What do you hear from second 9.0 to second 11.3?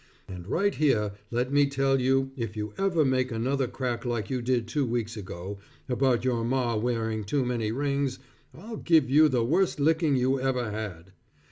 you the worst licking you ever had.